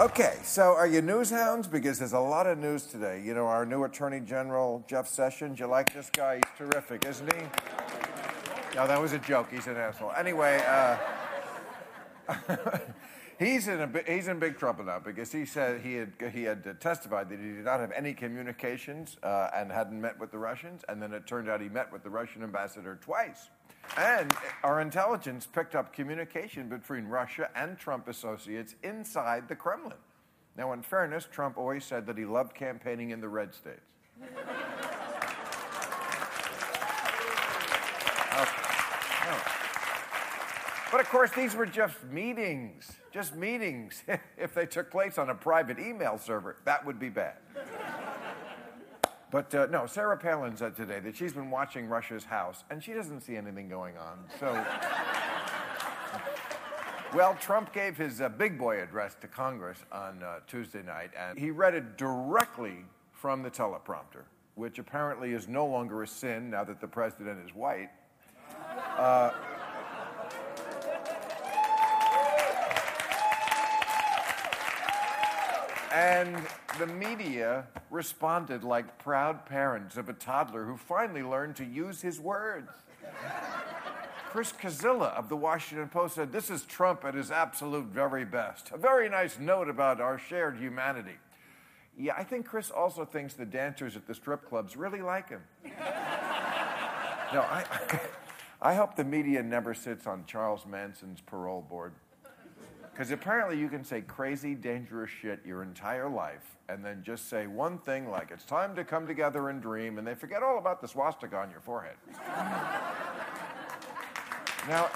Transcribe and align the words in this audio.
Okay, 0.00 0.38
so 0.42 0.74
are 0.74 0.86
you 0.86 1.02
news 1.02 1.28
hounds? 1.28 1.68
Because 1.68 1.98
there's 1.98 2.14
a 2.14 2.18
lot 2.18 2.46
of 2.46 2.56
news 2.56 2.84
today. 2.84 3.22
You 3.22 3.34
know, 3.34 3.46
our 3.46 3.66
new 3.66 3.84
Attorney 3.84 4.20
General, 4.20 4.82
Jeff 4.88 5.06
Sessions, 5.06 5.60
you 5.60 5.66
like 5.66 5.92
this 5.92 6.08
guy? 6.08 6.36
He's 6.36 6.44
terrific, 6.56 7.04
isn't 7.04 7.30
he? 7.34 7.42
No, 8.74 8.86
that 8.86 8.98
was 8.98 9.12
a 9.12 9.18
joke. 9.18 9.48
He's 9.52 9.66
an 9.66 9.76
asshole. 9.76 10.12
Anyway, 10.16 10.58
uh, 10.66 10.96
he's, 13.38 13.68
in 13.68 13.78
a, 13.78 13.90
he's 14.10 14.28
in 14.28 14.38
big 14.38 14.56
trouble 14.56 14.84
now 14.84 15.00
because 15.00 15.30
he 15.32 15.44
said 15.44 15.82
he 15.82 15.96
had, 15.96 16.14
he 16.32 16.44
had 16.44 16.80
testified 16.80 17.28
that 17.28 17.38
he 17.38 17.48
did 17.48 17.66
not 17.66 17.80
have 17.80 17.92
any 17.92 18.14
communications 18.14 19.18
uh, 19.22 19.50
and 19.54 19.70
hadn't 19.70 20.00
met 20.00 20.18
with 20.18 20.30
the 20.30 20.38
Russians, 20.38 20.80
and 20.88 21.02
then 21.02 21.12
it 21.12 21.26
turned 21.26 21.50
out 21.50 21.60
he 21.60 21.68
met 21.68 21.92
with 21.92 22.02
the 22.04 22.10
Russian 22.10 22.42
ambassador 22.42 22.98
twice. 23.02 23.50
And 23.96 24.32
our 24.62 24.80
intelligence 24.80 25.46
picked 25.46 25.74
up 25.74 25.92
communication 25.92 26.68
between 26.68 27.06
Russia 27.06 27.50
and 27.54 27.78
Trump 27.78 28.08
associates 28.08 28.76
inside 28.82 29.48
the 29.48 29.56
Kremlin. 29.56 29.98
Now, 30.56 30.72
in 30.72 30.82
fairness, 30.82 31.26
Trump 31.30 31.58
always 31.58 31.84
said 31.84 32.06
that 32.06 32.16
he 32.16 32.24
loved 32.24 32.54
campaigning 32.54 33.10
in 33.10 33.20
the 33.20 33.28
red 33.28 33.54
states. 33.54 33.80
Oh, 38.32 38.46
oh. 39.26 39.60
But 40.90 41.00
of 41.00 41.08
course, 41.08 41.30
these 41.32 41.54
were 41.54 41.66
just 41.66 42.02
meetings, 42.04 42.92
just 43.12 43.36
meetings. 43.36 44.02
if 44.38 44.54
they 44.54 44.66
took 44.66 44.90
place 44.90 45.18
on 45.18 45.30
a 45.30 45.34
private 45.34 45.78
email 45.78 46.18
server, 46.18 46.56
that 46.64 46.84
would 46.86 46.98
be 46.98 47.08
bad. 47.08 47.34
But 49.30 49.54
uh, 49.54 49.66
no, 49.70 49.86
Sarah 49.86 50.16
Palin 50.16 50.56
said 50.56 50.74
today 50.74 50.98
that 51.00 51.14
she's 51.14 51.32
been 51.32 51.50
watching 51.50 51.88
Russia's 51.88 52.24
house 52.24 52.64
and 52.70 52.82
she 52.82 52.92
doesn't 52.92 53.20
see 53.20 53.36
anything 53.36 53.68
going 53.68 53.96
on. 53.96 54.18
So, 54.40 54.52
well, 57.14 57.36
Trump 57.40 57.72
gave 57.72 57.96
his 57.96 58.20
uh, 58.20 58.28
big 58.28 58.58
boy 58.58 58.82
address 58.82 59.14
to 59.20 59.28
Congress 59.28 59.78
on 59.92 60.20
uh, 60.22 60.40
Tuesday 60.48 60.82
night 60.82 61.10
and 61.16 61.38
he 61.38 61.52
read 61.52 61.74
it 61.74 61.96
directly 61.96 62.84
from 63.12 63.42
the 63.42 63.50
teleprompter, 63.50 64.24
which 64.56 64.80
apparently 64.80 65.32
is 65.32 65.46
no 65.46 65.64
longer 65.64 66.02
a 66.02 66.08
sin 66.08 66.50
now 66.50 66.64
that 66.64 66.80
the 66.80 66.88
president 66.88 67.38
is 67.46 67.54
white. 67.54 67.90
Uh, 68.98 69.30
And 75.92 76.36
the 76.78 76.86
media 76.86 77.66
responded 77.90 78.64
like 78.64 78.98
proud 78.98 79.46
parents 79.46 79.96
of 79.96 80.08
a 80.08 80.12
toddler 80.12 80.64
who 80.64 80.76
finally 80.76 81.22
learned 81.22 81.56
to 81.56 81.64
use 81.64 82.00
his 82.00 82.20
words. 82.20 82.70
Chris 84.30 84.52
Cillizza 84.52 85.12
of 85.16 85.28
the 85.28 85.36
Washington 85.36 85.88
Post 85.88 86.14
said, 86.14 86.30
This 86.30 86.50
is 86.50 86.62
Trump 86.62 87.04
at 87.04 87.14
his 87.14 87.32
absolute 87.32 87.86
very 87.86 88.24
best. 88.24 88.70
A 88.72 88.78
very 88.78 89.08
nice 89.08 89.38
note 89.40 89.68
about 89.68 90.00
our 90.00 90.18
shared 90.18 90.56
humanity. 90.56 91.16
Yeah, 91.98 92.14
I 92.16 92.22
think 92.22 92.46
Chris 92.46 92.70
also 92.70 93.04
thinks 93.04 93.34
the 93.34 93.44
dancers 93.44 93.96
at 93.96 94.06
the 94.06 94.14
strip 94.14 94.48
clubs 94.48 94.76
really 94.76 95.02
like 95.02 95.28
him. 95.28 95.42
no, 95.64 97.40
I, 97.40 97.64
I 98.62 98.74
hope 98.74 98.94
the 98.94 99.04
media 99.04 99.42
never 99.42 99.74
sits 99.74 100.06
on 100.06 100.24
Charles 100.26 100.64
Manson's 100.64 101.20
parole 101.20 101.62
board. 101.68 101.92
Because 103.00 103.12
apparently 103.12 103.58
you 103.58 103.70
can 103.70 103.82
say 103.82 104.02
crazy, 104.02 104.54
dangerous 104.54 105.08
shit 105.08 105.40
your 105.46 105.62
entire 105.62 106.06
life 106.06 106.58
and 106.68 106.84
then 106.84 107.02
just 107.02 107.30
say 107.30 107.46
one 107.46 107.78
thing 107.78 108.10
like, 108.10 108.30
it's 108.30 108.44
time 108.44 108.76
to 108.76 108.84
come 108.84 109.06
together 109.06 109.48
and 109.48 109.62
dream, 109.62 109.96
and 109.96 110.06
they 110.06 110.14
forget 110.14 110.42
all 110.42 110.58
about 110.58 110.82
the 110.82 110.86
swastika 110.86 111.34
on 111.34 111.50
your 111.50 111.60
forehead. 111.60 111.94
now, 114.68 114.90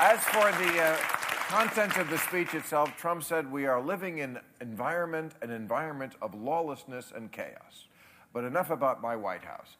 as 0.00 0.18
for 0.24 0.50
the 0.60 0.82
uh, 0.82 0.96
content 1.50 1.96
of 1.98 2.10
the 2.10 2.18
speech 2.18 2.54
itself, 2.54 2.90
Trump 2.98 3.22
said, 3.22 3.52
We 3.52 3.66
are 3.66 3.80
living 3.80 4.18
in 4.18 4.40
environment, 4.60 5.34
an 5.40 5.52
environment 5.52 6.14
of 6.20 6.34
lawlessness 6.34 7.12
and 7.14 7.30
chaos. 7.30 7.86
But 8.32 8.42
enough 8.42 8.70
about 8.70 9.00
my 9.00 9.14
White 9.14 9.44
House. 9.44 9.76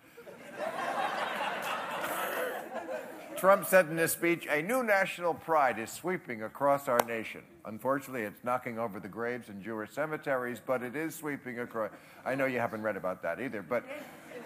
Trump 3.36 3.66
said 3.66 3.90
in 3.90 3.98
his 3.98 4.12
speech, 4.12 4.46
a 4.50 4.62
new 4.62 4.82
national 4.82 5.34
pride 5.34 5.78
is 5.78 5.90
sweeping 5.90 6.42
across 6.42 6.88
our 6.88 7.04
nation. 7.06 7.42
Unfortunately, 7.66 8.22
it's 8.22 8.42
knocking 8.42 8.78
over 8.78 8.98
the 8.98 9.08
graves 9.08 9.50
in 9.50 9.62
Jewish 9.62 9.90
cemeteries, 9.90 10.58
but 10.64 10.82
it 10.82 10.96
is 10.96 11.14
sweeping 11.14 11.60
across. 11.60 11.90
I 12.24 12.34
know 12.34 12.46
you 12.46 12.58
haven't 12.58 12.80
read 12.80 12.96
about 12.96 13.22
that 13.22 13.38
either, 13.38 13.60
but 13.60 13.84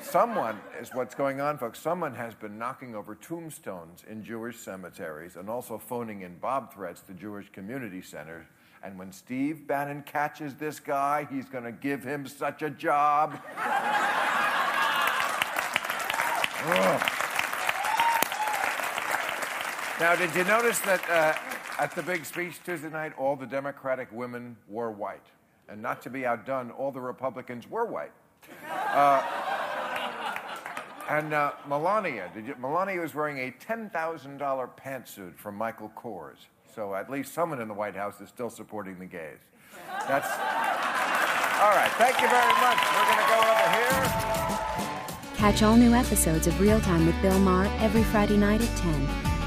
someone 0.00 0.59
is 0.81 0.91
what's 0.93 1.15
going 1.15 1.41
on, 1.41 1.56
folks. 1.56 1.79
Someone 1.79 2.17
has 2.17 2.34
been 2.34 2.59
knocking 2.59 2.97
over 2.97 3.15
tombstones 3.15 4.03
in 4.11 4.25
Jewish 4.25 4.59
cemeteries 4.59 5.37
and 5.37 5.49
also 5.49 5.79
phoning 5.79 6.23
in 6.23 6.37
bomb 6.39 6.69
threats 6.69 7.00
to 7.03 7.15
Jewish 7.15 7.49
community 7.53 8.03
centers. 8.03 8.47
And 8.83 8.99
when 8.99 9.12
Steve 9.12 9.69
Bannon 9.69 10.03
catches 10.03 10.55
this 10.55 10.81
guy, 10.81 11.29
he's 11.31 11.49
going 11.49 11.65
to 11.65 11.73
give 11.73 12.03
him 12.03 12.27
such 12.27 12.62
a 12.62 12.71
job. 12.71 13.39
Now, 20.00 20.16
did 20.16 20.34
you 20.34 20.44
notice 20.44 20.78
that 20.78 21.11
uh, 21.11 21.34
at 21.78 21.94
the 21.94 22.03
big 22.03 22.25
speech 22.25 22.59
Tuesday 22.65 22.88
night, 22.88 23.12
all 23.19 23.37
the 23.37 23.44
Democratic 23.44 24.09
women 24.11 24.56
wore 24.66 24.91
white? 24.91 25.27
And 25.69 25.83
not 25.83 26.00
to 26.00 26.09
be 26.09 26.25
outdone, 26.25 26.71
all 26.71 26.91
the 26.91 27.03
Republicans 27.03 27.69
were 27.69 27.84
white. 27.84 28.12
Uh, 28.71 29.22
and 31.11 31.34
uh, 31.34 31.53
Melania, 31.69 32.31
did 32.33 32.47
you, 32.47 32.55
Melania 32.59 33.03
was 33.03 33.15
wearing 33.15 33.41
a 33.41 33.55
$10,000 33.62 33.91
pantsuit 34.83 35.37
from 35.37 35.56
Michael 35.56 35.93
Kors. 35.94 36.47
So 36.75 36.94
at 36.94 37.11
least 37.11 37.34
someone 37.34 37.61
in 37.61 37.69
the 37.69 37.75
White 37.75 37.94
House 37.94 38.22
is 38.22 38.31
still 38.31 38.49
supporting 38.49 38.99
the 38.99 39.05
gays. 39.05 39.41
That's 40.09 40.31
all 41.61 41.77
right. 41.77 41.93
Thank 41.99 42.19
you 42.22 42.28
very 42.31 42.55
much. 42.55 42.78
We're 42.97 43.05
going 43.05 43.19
to 43.19 43.28
go 43.28 43.41
over 43.53 43.69
here. 43.77 45.37
Catch 45.37 45.62
all 45.62 45.77
new 45.77 45.93
episodes 45.93 46.47
of 46.47 46.59
Real 46.59 46.81
Time 46.81 47.05
with 47.05 47.21
Bill 47.21 47.38
Maher 47.41 47.67
every 47.81 48.05
Friday 48.05 48.38
night 48.38 48.62
at 48.62 48.78
10 48.78 49.30